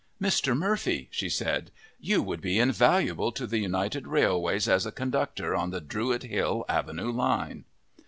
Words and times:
"Mr. 0.19 0.57
Murphy," 0.57 1.09
she 1.11 1.29
said, 1.29 1.69
"you 1.99 2.23
would 2.23 2.41
be 2.41 2.57
invaluable 2.57 3.31
to 3.31 3.45
the 3.45 3.59
United 3.59 4.07
Railways 4.07 4.67
as 4.67 4.87
a 4.87 4.91
conductor 4.91 5.53
on 5.55 5.69
the 5.69 5.79
Druid 5.79 6.23
Hill 6.23 6.65
avenue 6.67 7.11
line!" 7.11 7.65